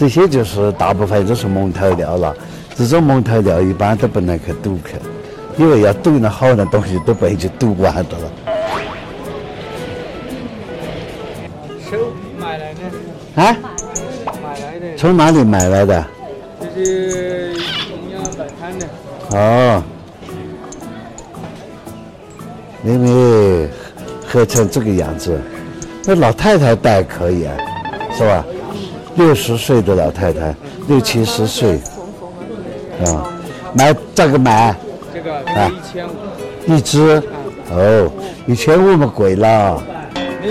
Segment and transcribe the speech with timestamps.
[0.00, 2.34] 这些就是大部分都是蒙头料了。
[2.74, 4.94] 这种蒙头料一般都不能去赌去，
[5.58, 8.32] 因为要赌那好的东西都被去赌完的了。
[11.90, 11.98] 手
[12.38, 13.54] 买来的，啊？
[14.42, 16.06] 买来的，从哪里买来的？
[16.62, 18.86] 这是中央摆摊的。
[19.36, 19.82] 哦，
[22.82, 23.68] 妹妹
[24.26, 25.38] 喝成这个样子，
[26.06, 27.54] 那老太太戴可以啊，
[28.16, 28.42] 是吧？
[29.16, 30.54] 六十岁的老太太，
[30.88, 31.80] 六七十岁，
[33.04, 33.28] 啊，
[33.74, 34.74] 买这个买
[35.12, 37.22] 这个啊一千五，一只，
[37.70, 38.10] 哦，
[38.46, 39.82] 一千五么贵了，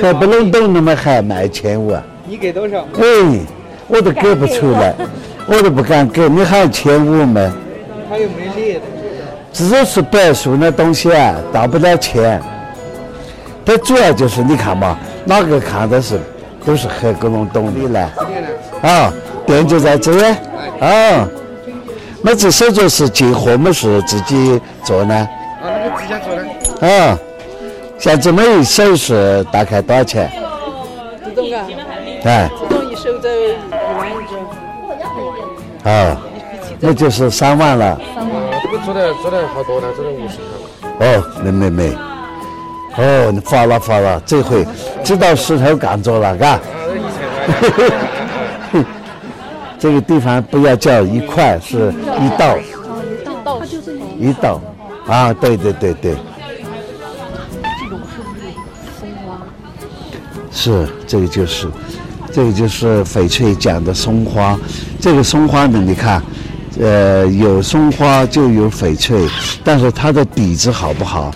[0.02, 2.04] 还不能动那么还卖一千五啊？
[2.26, 2.80] 你给多少？
[2.98, 3.40] 哎，
[3.88, 4.94] 我都给不出来，
[5.48, 7.52] 我都不敢给，你还一千五嘛？
[8.10, 8.82] 他又没裂的。
[9.52, 12.40] 只是白树那东西啊，到不了钱。
[13.66, 16.20] 它主要就是你看嘛，哪个看的是
[16.66, 18.90] 都是黑咕隆咚的来裂了。
[18.90, 19.14] 啊，
[19.46, 20.24] 店就在这里
[20.80, 21.28] 啊。
[22.22, 25.16] 那这手镯是进货么是自己做呢？
[25.16, 25.28] 啊，
[25.64, 26.42] 那个自家做的。
[26.86, 27.18] 啊，
[27.98, 30.30] 像这么一手是大概多少钱？
[31.24, 31.66] 这种啊，
[32.24, 33.56] 哎，这种一手在一
[33.98, 34.14] 万一
[35.84, 36.18] 只，啊，
[36.80, 37.98] 那就是三万了。
[38.62, 40.90] 这个做的做的好多了，做的五十条。
[41.00, 41.98] 哦，没没没，
[42.98, 44.66] 哦，你发了发了，这回
[45.04, 46.60] 知道石头干着了，嘎。
[49.80, 49.92] 这。
[49.94, 52.62] 个地方不要叫一块，是一道一
[53.46, 53.62] 道
[54.20, 54.62] 一道，
[55.08, 56.16] 啊，对对对对，
[60.52, 61.68] 是这个就是，
[62.34, 64.60] 这个就是翡翠讲的松花。
[65.00, 66.22] 这个松花呢，你看，
[66.82, 69.28] 呃，有松花就有翡翠，
[69.64, 71.32] 但是它的底子好不好？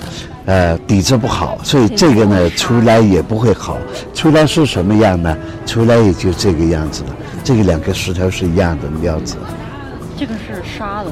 [0.46, 3.78] 呃，底子不好，所以这个呢出来也不会好。
[4.14, 5.38] 出来是什么样呢？
[5.66, 7.10] 出来也就这个样子了。
[7.44, 9.36] 这个两个石头是一样的料子。
[10.18, 11.12] 这个是沙的，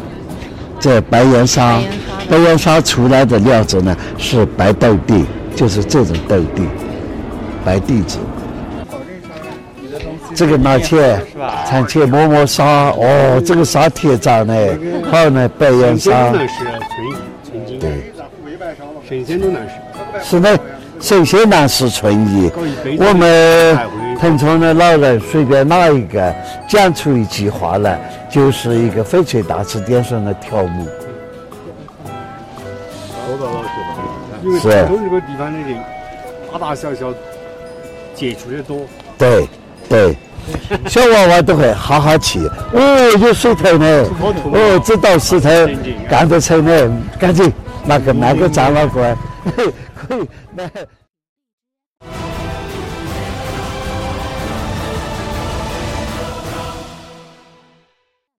[0.79, 1.79] 这白岩沙，
[2.29, 5.25] 白岩沙出来的料子呢是白豆地，
[5.55, 6.63] 就是这种豆地，
[7.63, 8.17] 白地子。
[10.33, 10.97] 这个拿去
[11.67, 14.53] 产去磨磨砂，哦，这个砂铁渣呢，
[15.11, 16.75] 好呢，白岩沙，能是纯
[17.43, 18.13] 纯金，对，
[19.07, 20.29] 神仙都难是。
[20.29, 20.59] 是的，
[20.99, 22.51] 神仙难是存疑。
[22.99, 26.33] 我们腾冲的老人随便哪一个
[26.69, 27.99] 讲出一句话来，
[28.29, 30.85] 就是一个翡翠大词典上的条目。
[33.27, 35.77] 多到老学了，因为是腾冲这个地方的人
[36.51, 37.11] 大大小小
[38.13, 38.77] 接触的多，
[39.17, 39.47] 对
[39.89, 40.15] 对，
[40.87, 42.49] 小娃娃都会哈哈气。
[42.73, 44.05] 哦，有水头呢，
[44.51, 45.49] 哦，知道石头
[46.09, 47.51] 干得成呢，赶紧
[47.85, 49.15] 拿个拿个张老倌，
[50.07, 50.63] 可以，那。